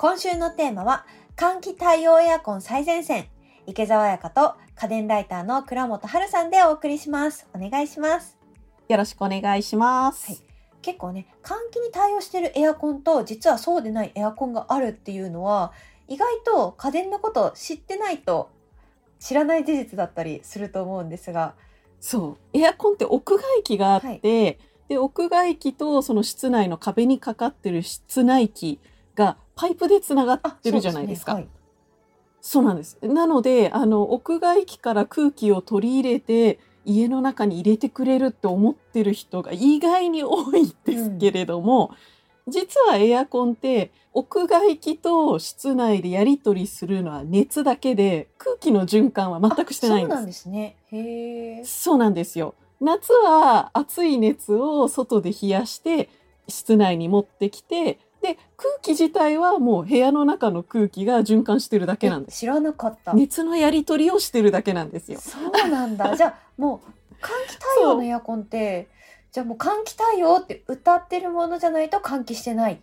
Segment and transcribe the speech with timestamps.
[0.00, 1.04] 今週のテーマは、
[1.36, 3.28] 換気対応エアコン最前線。
[3.66, 7.46] 池澤彩香と家電ライターの倉本春さんでお送りします。
[7.54, 8.38] お願いします。
[8.88, 10.28] よろしくお願いします。
[10.28, 10.38] はい
[10.80, 15.74] 結構ね、換気に対応しているエアコンと、実はそうでないエアコンがあるっていうのは、
[16.08, 18.48] 意外と家電のことを知ってないと
[19.18, 21.56] 知らない事実だったりすると思うんですが、
[22.00, 22.58] そう。
[22.58, 24.58] エアコンって屋外機があって、
[24.88, 28.80] で、屋外機とその室内の壁にかかってる室内機
[29.20, 31.32] がパイプでつながってるじゃないですか。
[31.32, 31.48] そうね
[32.42, 32.98] そうなんです。
[33.02, 41.94] なので、あの、屋外機から空気を取り入れて、家の中に入れてくれるって思ってる人が意外に多いですけれども、
[42.48, 50.76] 実はエアコンって屋外機と室内でやり取りするのは熱だけで空気の循環ははい全くしてないんですあそうなんですね。
[50.90, 51.64] へえ。
[51.64, 52.54] そうなんですよ。
[52.80, 56.08] 夏は暑い熱を外で冷やして
[56.48, 62.40] 室内に持ってきてで空気自体はもう部屋の中の空気が循環してるだけなんです。
[62.40, 63.14] 知らなかった。
[63.14, 65.20] 熱のやり取りをしてるだけなんですよ。
[65.20, 66.16] そうなんだ。
[66.16, 68.88] じゃあもう換気対応のエアコンって、
[69.32, 72.80] じゃあもう換気対応って歌ってるものじゃないと換気してない。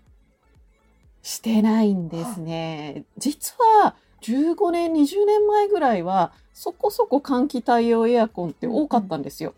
[1.22, 3.04] してないんですね。
[3.18, 9.54] 実は15年20年前ぐらいはそこそこ換気対応エアコンって多かったんですよ。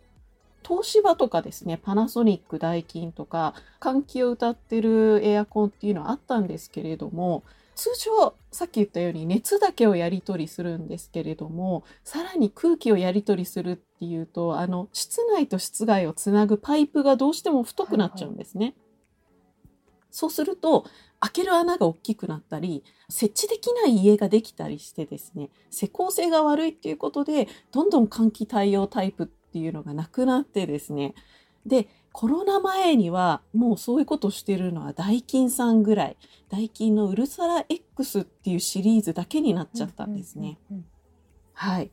[0.69, 18.75] 東芝とかですねパナソニックダイキンとか換気を歌ってるエアコンっていうのはあったんですけれども通常さっき言ったように熱だけをやり取りするんですけれどもさらに空気をやり取りするっていうとあの室内と室外をつなぐパイプがどうしても太くなっちゃうんですね。
[20.11, 20.85] そうすると
[21.19, 31.15] 開ける穴が大きくなったり設置できない家ができたりしてですね施工性が悪いっていうことでどんどん換気対応タイプっていうのがなくなってですね
[31.65, 36.17] でコロナ前にはもうそういうことをしてるのはダイキンさんぐらい
[36.49, 40.57] ダイキンのウルサラ X っていうシリーズだけになっちゃったんですね。
[41.53, 41.91] はい、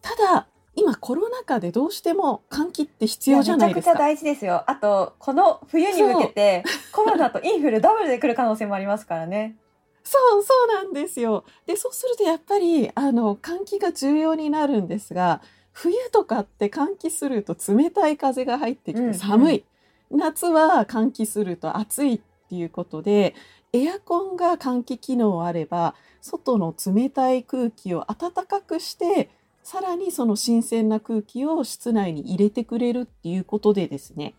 [0.00, 3.98] ただ今コロナ禍でどうしても換気って必要じゃないですかめちゃくちゃ。
[3.98, 4.64] 大事ですよ。
[4.66, 9.56] あと、この冬に向けて、コロナとインフルダブルで来る可能性もありますからね。
[10.04, 11.44] そうそうなんですよ。
[11.66, 19.64] でそうするとやっぱりあの換気が重要になるんですが冬とかって換気すると冷たい風が入ってきうんうんて寒い、
[20.10, 23.34] 夏は換気すると暑いっていうことで
[23.72, 29.30] エアコンが換気機能あれば外の冷たい空気を暖かくして
[29.62, 34.34] さらにその新鮮な空気を室内に入れてくれるっていうことでですね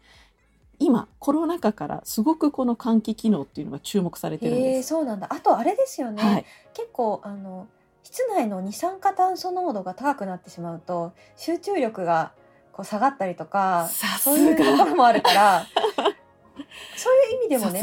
[0.79, 4.89] 今コロナ禍からすごくこの換気機能っていうのが注目されてるんです。
[4.89, 5.27] そうなんだ。
[5.29, 6.21] あと、あれですよね。
[6.21, 7.67] はい結構、あの、
[8.03, 12.33] 室内の二酸化炭素濃度が高くなってしまうと、集中力が
[12.71, 15.65] こう下がったりとか、そういうとこがろもあるから、
[16.95, 17.81] そういう意味でもね、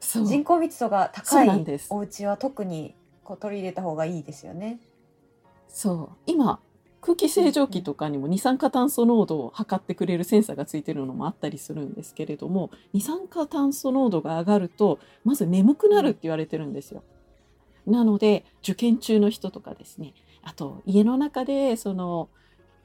[0.00, 1.88] 人口密度が高いなんです。
[1.90, 4.80] お家は特にこう取り入れた方がいいですよね。
[5.68, 6.16] そう。
[6.26, 6.60] 今
[7.00, 17.02] 空気清浄機とかにも二酸化炭素濃度を測ってくれるセンサーがついてるのもあったりするんですけれども二酸化炭素濃度が上がるとまず眠くなるって言われてるんですよ。
[17.88, 22.28] なので受験中の人とかですねあと家の中でその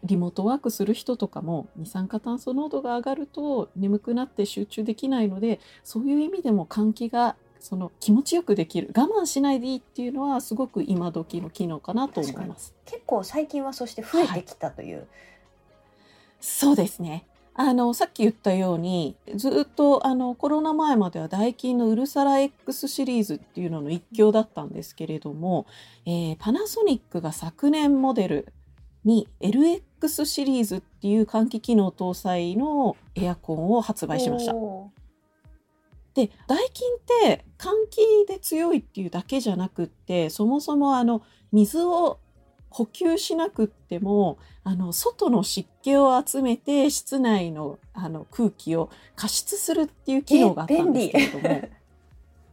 [0.03, 12.75] リモートワークする人とかも二酸化炭素濃度が上がると眠くなって集中できないのでそういう意味でも換気がその気持ちよくできる我慢しないでいいっていうのはすごく今時の機能かなと思います。
[12.85, 15.07] 結構最近はそして増えてきたという。
[16.41, 17.25] そうですね。
[17.55, 25.67] あのさっき言ったようにずっとあのコロナ前まではダイキンのウルサラ X シリーズっていうのの一強だったんですけれども、
[26.05, 28.53] えーパナソニックが昨年モデル
[29.05, 34.55] に LX シリーズっていう換気機能搭載のエアコンを発売しました。
[34.55, 34.91] お
[36.15, 42.19] でダイキンって換気で強いっていうだけじゃなくってそもそもあの水を
[42.73, 51.69] 補給しなくってもあの外の湿気を集めて室内のあの空気を加湿するっていう機能があったんですけれども。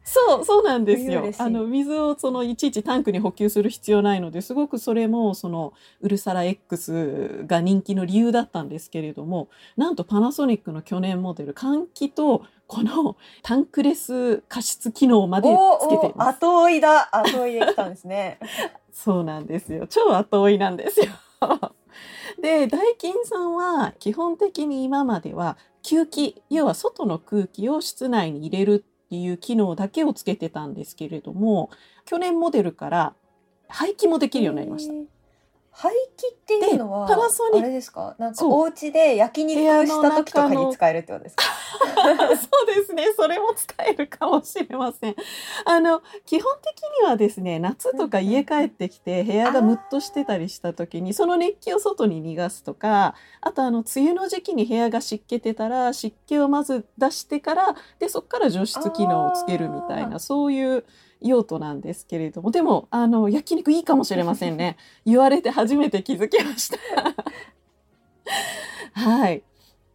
[0.02, 1.30] そうそうなんですよ。
[1.38, 15.48] あの水をそのいちいちタンクに補給する必要ないのですごくそれもそのウルサラ X が人気の理由だったんですけれどもなんとパナソニックの去年モデル換気とこのタンクレス加湿機能まで
[15.80, 16.36] つけてます。
[16.36, 18.38] 後追いだ後追いできたんですね。
[18.94, 21.06] そうなんですよ超後追いなんですよ。
[22.40, 31.70] でダイキンさんは基本的に今までは吸気要は外の空気を室内に入れるっていう機能だけをつけてたんですけれども
[32.04, 33.14] 去年モデルから
[33.66, 34.94] 排気もできるようになりました。
[35.72, 37.06] 排気っていうのは
[37.58, 38.16] あれですか？
[38.18, 41.44] なんかお家で焼肉した時とかに使えるってことですか？
[42.36, 43.06] そうですね。
[43.16, 45.14] それも使えるかもしれません。
[45.64, 60.84] あの、基本的にはですね、夏とか家帰ってきて部屋がムッとしてたりした時に、その熱気を外に逃がすとか、あとあの、梅雨の時期に部屋が湿気てたら、湿気をまず出してから、で、そこから除湿機能をつけるみたいな、そういう
[61.20, 64.76] 用途なんですけれども、でも、あの、焼肉いいかもしれませんね。
[65.04, 66.78] 言われて初めて気づきました。
[68.92, 69.42] はい。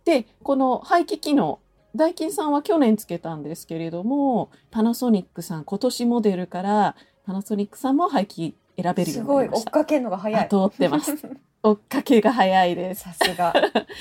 [0.03, 1.59] で、この排気機能、
[1.95, 6.95] ダイキンさんは去年つけたんですけれども、パナソニックさん、今年モデルから、
[7.25, 9.71] パナソニックさんも排気選べるよすうにごい追っなりました。
[9.71, 11.15] かけるのが早い通ってます。
[11.63, 13.01] 追っかけが早いです。
[13.01, 13.51] さすが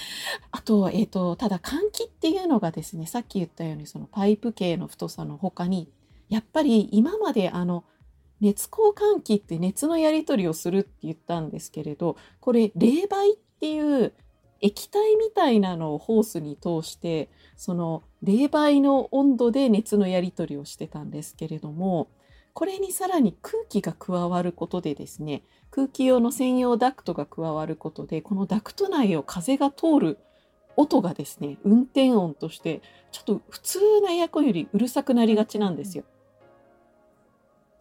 [0.53, 5.89] あと、えっ、と、ただ換気っていうのがですね、さっき言ったようにそのパイプ系の太さの他に、
[6.29, 7.85] やっぱり今まであの、
[8.41, 14.13] 熱交換器って熱のやり取りをするって言ったんですけれど、これ冷媒っていう
[14.61, 22.09] 液体みたいなのをホースに通して、その冷媒の温度で熱のやり取りをしてたんですけれども、
[22.55, 30.19] これにさらに空気が加わることでですね、空気用の専用ダクトが加わることで、このダクト内を風が通る
[30.77, 32.83] 音がですね、運転音として、
[33.13, 36.05] ちょっと普通のエアコンよりうるさくなりがちなんですよ。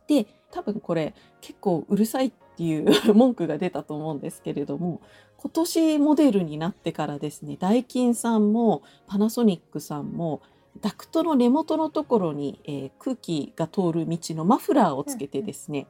[0.07, 5.01] で、多分これ結構うるさいっていう 文句が出たと思うんですけれども、
[5.37, 10.41] 今年モデルになってからですね、ダイキンさんもパナソニックさんも
[10.81, 15.87] ダクトの根元のところに、えー空気が通る道のマフラーをつけてですね、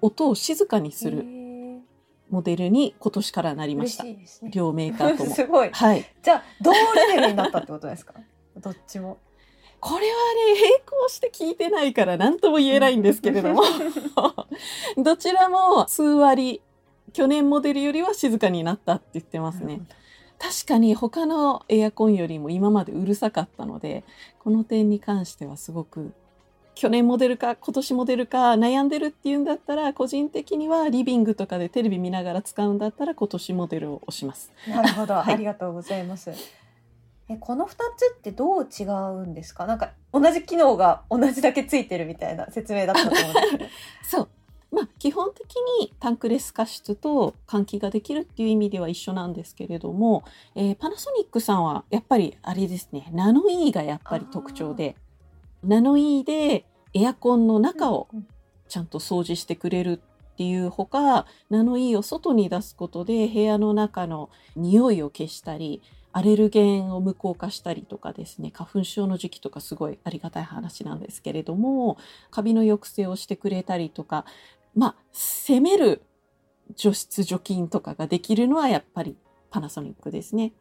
[0.00, 1.43] 音を静かにすへるー
[2.30, 4.04] モデルに今年からなりま嬉した。
[4.04, 4.18] ね
[4.50, 5.30] 両メーカーとも。
[5.34, 6.04] すごいはい。
[6.22, 6.78] じゃあ同レ
[7.16, 8.14] ベルになったってことですか？
[8.56, 9.18] どっちも
[9.80, 13.62] これはね、並行して聞いてないから何とも言えないんですけれども、
[14.96, 16.62] どちらも数割、
[17.12, 19.82] 去年モデルよりは静かになったって言ってますね。
[20.38, 24.04] 確かに他のエアコンよりも今までうるさかったので、
[24.38, 26.14] この点に関してはすごく、
[26.74, 34.50] 去年モデルか今年モデルか悩んでるっていうんだったら、個人的にはリビングとかでテレビ見ながら使うんだったら今年モデルを押します。
[34.68, 36.30] なるほど、はいありがとうございます。
[37.28, 39.66] え、この二つってどう違うんですか？
[39.66, 43.64] なんか同じ機能が同じだけついてるみたいな説明だったと思うんですけど。
[44.04, 44.28] そう。
[44.72, 50.24] まあ、基本的にタンクレス加湿と換気ができるっていう意味では一緒なんですけれども、
[50.56, 54.96] えーパナソニックさんはやっぱりあれですね、ナノイーがやっぱり特徴で、
[55.64, 58.26] ナノイーでエアコンの中をうん
[58.68, 60.00] ちゃんと掃除してくれる
[60.32, 65.80] っていうほか、ナノイーを外に出すことで部屋の中の匂いを消したり、
[66.12, 71.98] アレルゲンを無効化したりとかですね、花粉症の時期とかすごいありがたい話なんですけれども、
[72.30, 74.24] カビの抑制をしてくれたりとか、
[74.74, 76.02] まあ、攻める
[76.74, 79.16] 除湿除菌とかができるのはやっぱり
[79.50, 80.52] パナソニックですね。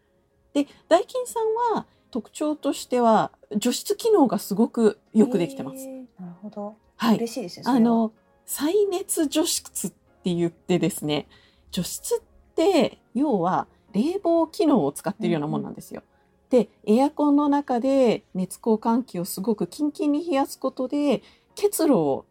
[0.53, 5.88] で、ダイキンさんは特徴としては除湿機能がすごくよくできてます。
[6.19, 6.75] なるほど。
[6.95, 7.15] はい。
[7.15, 7.63] 嬉しいですね。
[7.65, 8.13] あ、の、
[8.45, 11.27] 再熱除湿って言ってですね、
[11.71, 16.04] 除湿って要は冷房機能を使っているようなもんなんですよ。
[16.51, 21.24] で、エアコンの中で熱交換器をすごくキンキンに冷やすことで
[21.56, 22.25] 結露を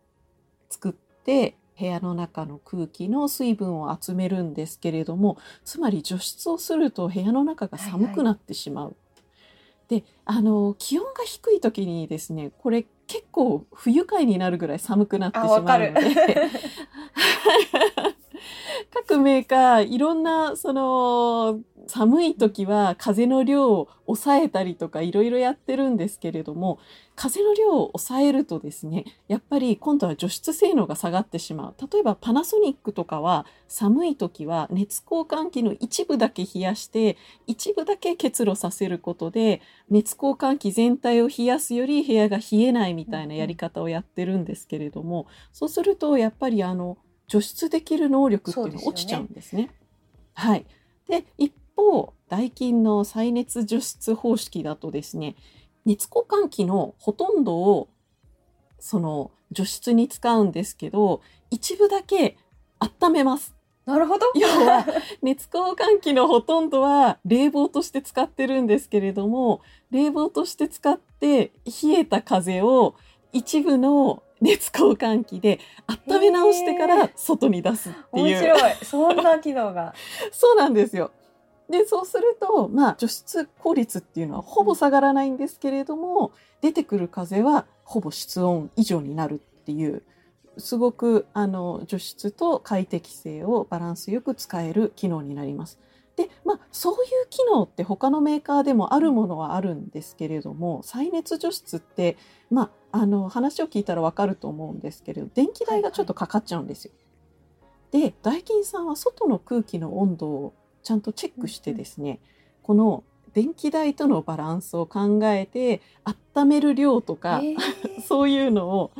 [0.71, 8.97] 作って部屋の中の空気の水分を集めるんですけれども、つまり除湿をすると部屋の中が寒くなってしまう。
[9.93, 15.67] で、あの、気温が低い時にですね、これ結構不愉快になるぐらい寒くなってしあ、まうの。
[15.67, 15.93] で、
[18.93, 26.79] 各メーカーいろんなその寒い時は風の量を抑えたりとかいろいろやってるんですけれども
[27.15, 31.75] 風の量を抑えるとですねやっぱり今度は除湿性能が下がってしまう。
[31.93, 46.97] 例えばパナソニックとかは寒い時は熱交換器の一部だけ冷やして一部だけ結露させることで熱交換器全体を冷やすより部屋が冷えないみたいなやり方をやってるんですけれどもそうするとやっぱりあの
[47.29, 49.71] 除湿できる能力っていうのが落ちちゃうんですね。
[50.35, 50.67] はい。
[51.09, 55.37] で、一方、ダイキンの再熱除湿方式だとですね、
[55.85, 57.89] 熱交換器のほとんどを
[58.79, 62.37] その除湿に使うんですけど、一部だけ
[62.79, 63.55] 温めます。
[63.85, 64.27] なるほど。
[64.35, 64.87] 要は
[65.23, 69.61] 熱交換器のほとんどは冷房として使ってるんですけれども、
[69.91, 72.95] 冷房として使って冷えた風を
[73.33, 78.37] 一部の熱交換器で温め直してから外に出すっていう。
[78.37, 78.73] 面白い。
[78.85, 79.95] そんな機能が。
[80.33, 81.11] そうなんですよ。
[81.71, 90.03] で、そうすると、まあ、除湿効率っていうのはほぼ下がらないんですけれども、出てくる風はほぼ室温以上になるっていう
[90.59, 95.79] すごくあの除湿と快適性をバランスよく使える機能になります。
[96.17, 102.19] でまあそういう機能って他のメーカーでもあるものはあるんですけれども再熱除湿って
[102.51, 106.93] まああの話を聞いたらわかると思うんですけれど電気代がちょっとかかっちゃうんですよ。
[107.91, 112.21] でダイキンさんは外の空気の温度をちゃんとチェックしてですね、
[112.63, 115.81] この電気代とのバランスを考えて
[116.35, 117.57] 温める量とか、えー。
[118.07, 118.91] そういうのを、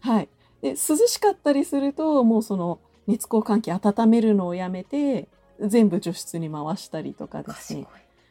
[0.00, 0.28] はい、
[0.60, 5.28] で涼しかったりするともうその熱交換器温めるのをやめて
[5.60, 7.86] 全部除湿に回したりとかですね。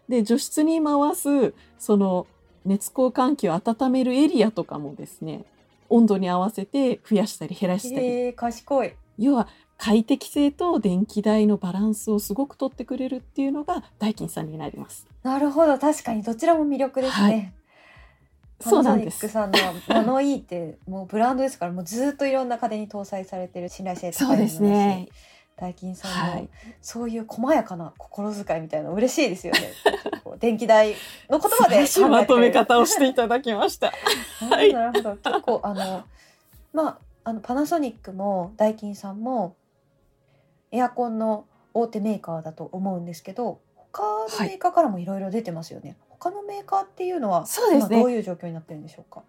[0.08, 2.28] で除湿に回すその
[2.68, 5.46] 熱交換器を温めるエリアとかもですね
[5.90, 8.94] 温度に合わせて増やしたり減らしたり、えー、賢い。
[9.18, 9.48] 要は
[9.78, 15.08] 快適性と電気代のバランスをすごく取ってくれるっていうのがダイキンさんになります。
[15.24, 17.24] なるほど確かにどちらも魅力ですね。
[17.24, 17.54] はい
[18.60, 19.58] そうなんですさんの
[19.88, 25.10] 物いいってもうブランドですからもうずっといろんな家電に搭載されてる信頼性高いものだしそうですね。
[25.60, 26.50] ダイキンさんのはい。
[26.82, 29.74] そういう細やかな心遣いみたいなの嬉しいですよね。
[30.40, 30.94] 電気代
[31.30, 33.92] の言葉でまとめ方をしていただきました。
[34.50, 36.04] なるほど結構あの
[36.74, 39.56] まああのパナソニックもダイキンさんも
[40.72, 49.24] エアコンの大手メーカーだと思うんですけど他のメーカーからもいろいろ出てますよね、他のメーカーっていうのはそうですね今どういう状況になってるんでしょうか？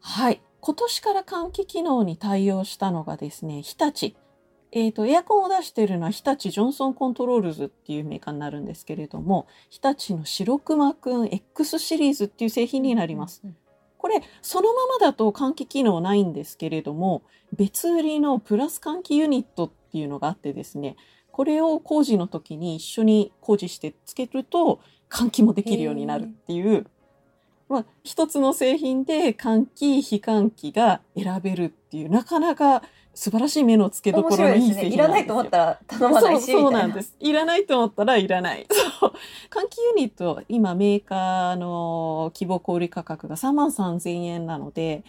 [0.00, 0.40] はい。
[0.60, 4.16] 今年から換気機能に対応したのがですね、日立。
[4.72, 13.42] えっ、と、エアコンを出しているのは日立ジョンソンコントロールズっていうメーカーになるんですけれども、日立の白熊くん X シリーズっていう製品になります。
[13.44, 13.56] うん
[13.98, 20.96] これ、そのままだと換気機能ないんですけれども、別売りのプラス換気ユニットっていうのがあってですね、
[21.32, 24.80] これを工事の時に一緒に工事してつけると
[25.10, 26.86] 換気もできるようになるっていう、
[27.68, 32.82] まあ、一つの製品で換気、非換気が選べるっていう、なかなか
[33.16, 34.94] 素晴らしい目の付けど面ころのいい白いですね。
[34.94, 36.86] いら製品ないと思ったら頼まないしそうな。
[36.86, 37.16] んです。
[37.18, 38.66] いらないと思ったらいらない。
[39.00, 39.10] そう。
[39.50, 45.02] 換気ユニット、今メーカーの希望小売価格が3万3000円なので、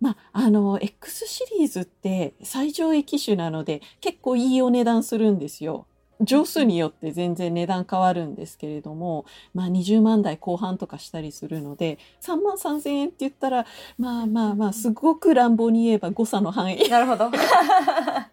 [0.00, 5.86] まあ、あの、X シリーズって最上位機種なので結構いいお値段するんですよ。
[6.24, 9.24] 上数によって全然値段変わるんですけれども、
[9.54, 13.66] まあ20万台後半とかしたりするので、3万3000円って言ったら、
[13.98, 17.30] まあまあまあ、すごく乱暴に言えば誤差の範囲なるほど。
[17.30, 18.30] かな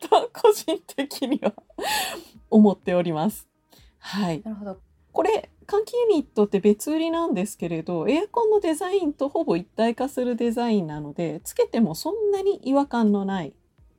[0.00, 1.52] と個人的には
[2.50, 3.48] 思っております。
[3.98, 4.42] はい。
[4.44, 4.78] なるほど。
[5.12, 13.54] これ換気ユニットって別売りなんですけれどエアコンのデザインとほぼ一体化するデザインなのでつけてもそんなに違和感のない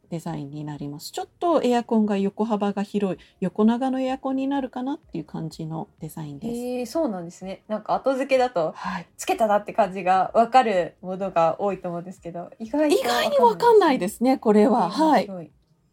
[0.09, 6.53] デザインになりますちょっとエアコンが横幅が広い横長のエアコンになるかなっていう感じのデザインです。
[6.53, 7.63] へえそうなんですね。
[7.67, 14.89] なんか後付けだとはい、つけたなって感じがわかるものが多いと思うんですけど、意外意外にわかんないですねこれは。
[14.89, 15.25] はい。
[15.25, 15.27] い。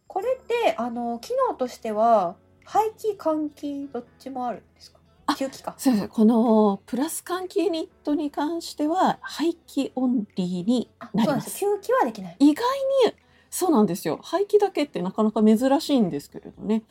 [0.07, 4.99] これってあの機能としては排気換気どっちもあるんですか？
[5.25, 5.73] あ吸気か。
[5.77, 11.35] そうこのプラス換気ユニットに関しては排気オンリーになりま。
[11.35, 11.65] です。
[11.65, 12.35] 吸気はできない。
[12.39, 12.63] 意外
[13.05, 13.13] に
[13.53, 16.81] そうなんですよ排気だけってなかなか珍しいんですけれどね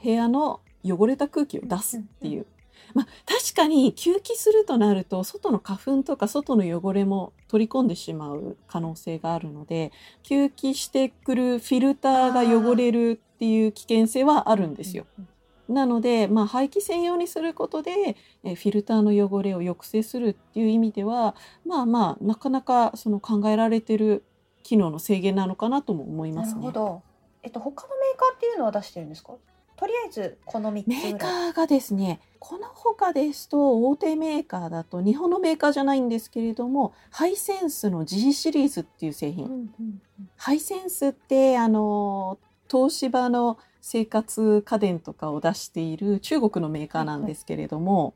[0.00, 2.46] 部屋の汚れた空気を出すっていう、
[2.94, 9.90] まあ確かに吸気するとなると外の花粉とか外の汚れも取り込んでしまう可能性があるので
[10.22, 15.06] 吸気してくるフィルターが汚れるっていう危険性はあるんですよ。
[15.18, 15.74] うん。
[15.74, 21.34] なので、まあ、排気専用にすることでえフィルターの汚れを抑制するっていう意味では
[21.66, 24.24] まあまあなかなかその考えられてる
[24.62, 26.60] 機能の制限なのかなとも思いまなすね。
[26.60, 27.02] るほど。
[27.42, 29.34] えっと他のメーカーっていうのは出してるんですか？
[29.76, 30.86] とりあえずこの三つ。
[30.86, 40.02] メーカーがですねこの他ですと大手メーカーだと日本のメーカーじゃないんですけれどもハイセンスの G シリーズっていう製品、うんうんうん
[40.36, 42.38] ハイセンスってあの
[42.70, 48.14] 東芝の生活家電とかを出している中国のメーカーなんですけれども、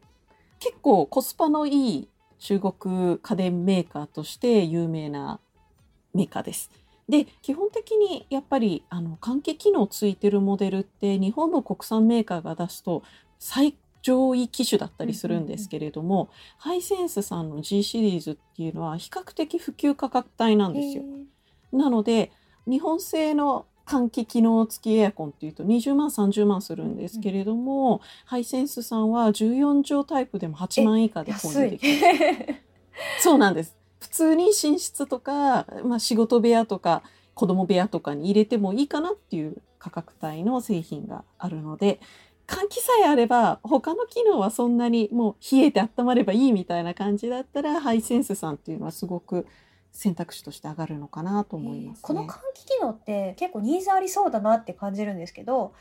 [0.60, 5.40] 結構コスパのいい中国家電メーカーとして有名な
[6.16, 6.70] メーカーです。
[7.08, 13.04] で基本的にやっぱりあの換気機能ついてるモデルって日本の国産メーカーが出すと
[13.38, 21.02] 最上位機種だったりするんですけれども、ハイセンスさんの G シリーズっていうのは比較的普及価格帯なんですよ。
[21.72, 22.30] なので
[22.68, 31.78] 日本製の換気機能付きエアコンっていうと20万30万するんですけれども、ハイセンスさんは14畳タイプでも8万以下で購入で。
[31.78, 31.90] きま
[33.18, 33.22] す。
[33.22, 33.75] そうなんです。
[34.00, 37.02] 普通に寝室とか、まあ、仕事部屋とか
[37.34, 42.00] 子供部屋とかに入れてもいいかなっていう価格帯の製品があるので
[42.46, 49.46] 換気さえあれば他の機能はそんなにもう冷えて温まればいいみたいな感じだったらハイセンスさんっていうのはすごく
[49.92, 55.72] 選択肢として上がるのかなと思います、ね、この換気機能って結構ニーズありそうだなって感じるんですけど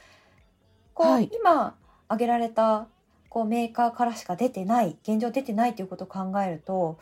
[0.94, 1.30] こう、はい。
[1.34, 1.76] 今
[2.08, 2.88] 挙げられた
[3.30, 6.98] こうメーカーからしか出てない現状出てないということを考えると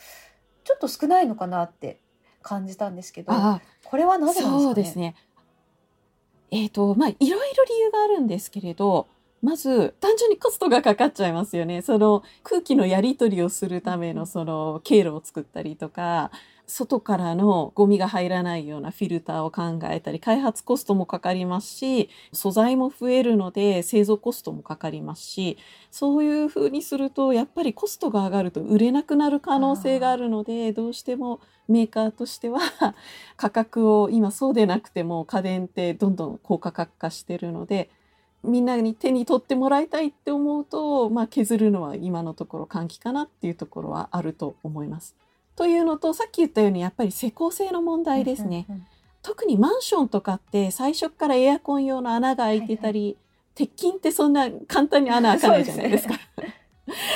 [0.63, 1.99] ちょっと少ないのかなって
[2.41, 4.63] 感じたんですけどあこれはなぜなんですかね？
[4.63, 5.15] そうですね。
[6.51, 9.07] えっ、とまあいろいろ理由があるんですけれど
[9.41, 11.81] まず単純にコストがかかっちゃいますよね。
[11.81, 16.31] その空気のやり取りをするためのその経路を作ったりとか
[16.65, 25.57] 外からのゴミが入らないようなフィルターを考えたり開発コストもかかりますし素材も増えるので製造コストもかかりますし
[25.91, 32.59] そういうふうにするとやっぱりコストが上がると売れなくなる可能性があるのでどうしてもメーカーとしては
[33.37, 37.89] 価格を今そうでなくても家電ってどんどん高価格化してるので
[38.43, 45.22] みんなに手に取ってもらいたいって思うと、まあ、削るのは今のところ換気かなっていうところはあると思います。
[45.55, 48.65] というのとさっき言ったようにやっぱり施工性の問題ですね。
[48.69, 48.87] うんうんうん
[49.23, 53.17] 特にマンションとかって最初からエアコン用の穴が開いてたり、
[53.55, 56.15] 鉄筋ってそんな簡単に穴開かないじゃないですか。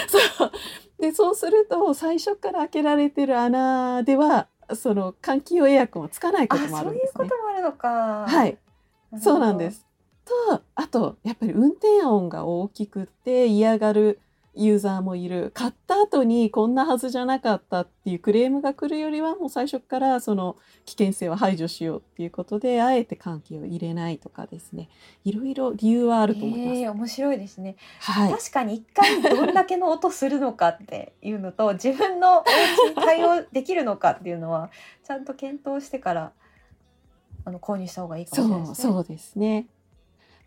[0.08, 0.52] そう
[1.00, 7.24] で そうすると最初から開けられてる穴ではその換気用エアコンはつかないこあともあそういうるんですね。
[7.26, 8.58] こともあるのかはい、
[9.20, 9.86] そうなんです。
[10.24, 14.22] とあとやっぱり運転音が大きくって嫌がる
[14.58, 24.90] ユーザーもいる買った後にこんなはずじゃなかったっていうクレームが来るよりはもう最初からその危険性は排除しようっていうことであえて換気を入れないとかですね
[25.24, 26.80] いろいろ理由はあると思います。
[26.80, 34.72] えー面白いですねはい、確かに一回どんだけの音するのかっていうのと自分のお家に対応できるのかっていうのは
[35.06, 36.32] ちゃんと検討してから
[37.46, 38.76] あの購入した方がいいかもしれないですね。
[38.76, 39.68] そうそうですね。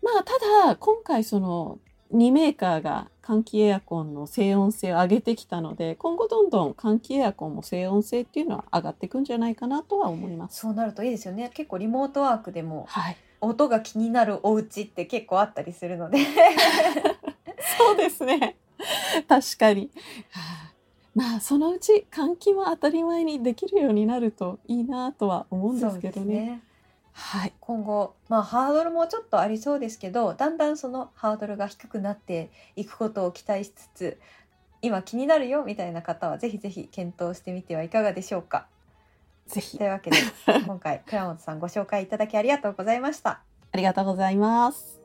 [0.01, 0.33] まあた
[0.67, 1.79] だ今回その
[2.13, 10.59] 2メーカーが換気エアコンの静音性を上げてきたので今後どんどん換気エアコンも静音性っていうのは上がっていくんじゃないかなとは思います。
[10.59, 11.51] そうなるといいですよね。
[11.53, 16.19] 結構リモートワークでもはい、音が気になるお家って結構あったりするので。
[17.77, 18.57] そうですね。
[19.27, 19.89] 確かに。
[20.31, 20.71] はあ
[21.13, 26.61] まあそのうち換気も当たり前にできるようになるといいなとは思うんですけどね。
[27.13, 27.53] はい。
[27.59, 34.19] 今後、まあ、ハードルもちょっとありそうですけどだんだんそのハードルが低くなっていくことを期待しつつ
[34.81, 38.67] 今気になるよみたいな方はぜひぜひ検討してみてはいかがでしょうか。
[39.47, 40.17] ぜひというわけで
[40.65, 43.41] 今回倉本さんご紹介いただきありがとうございました。
[43.71, 44.99] ありがとうございます。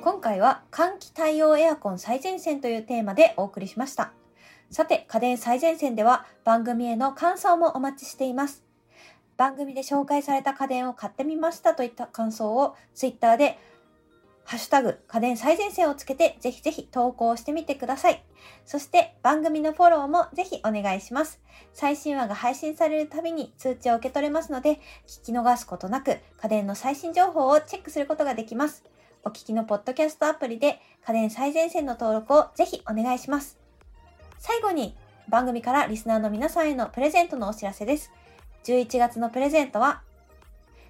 [0.00, 4.12] 今回は換気対応エアコン最前線というテーマでお送りしました。
[4.70, 8.67] さて、家電最前線では番組への感想もお待ちしています。
[9.38, 13.58] 番組で紹介された家電を買ってみましたといった感想をツイッターで
[14.44, 18.24] ハッシュタグ家電最前線をつけてぜひぜひ投稿してみてください。
[18.64, 21.38] そして番組のフォローもぜひお願いします。
[21.74, 28.84] 最新話が配信されるたびに通知を受け取れますので、聞き逃すことなく家電の最新情報をチェックすることができます。
[29.22, 33.58] お聞きのポッドキャストアプリで家電最前線の登録をぜひお願いします。
[34.38, 34.96] 最後に
[35.28, 38.10] 番組からリスナーの皆さんへのプレゼントのお知らせです。
[38.64, 40.02] 11月のプレゼントは、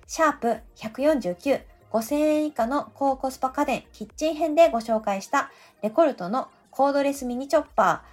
[0.06, 5.50] シャープ149 5000円以下の高コスパ家電キッチン編でご紹介した
[5.82, 8.04] レコルトのコードレスミニチョッパ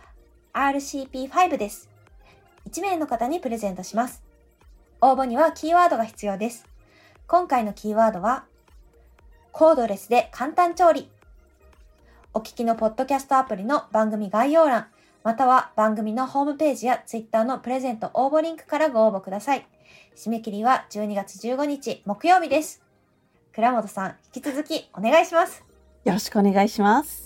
[0.53, 1.89] ー RCP5 です。
[2.69, 4.23] 1名の方にプレゼントします。
[5.01, 6.65] 応募にはキーワードが必要です。
[7.27, 8.45] 今回のキーワードは、
[9.51, 11.09] コードレスで簡単調理。
[12.33, 14.87] お聞きのポッドキャストアプリの番組概要欄、
[15.25, 19.67] または番組のホームページやツイッターのプレゼント応募リンクからご応募ください。
[20.15, 22.83] 締め切りは12月15日木曜日です。
[23.51, 25.65] 倉本さん、引き続きお願いします。
[26.03, 27.24] よろしくお願いします。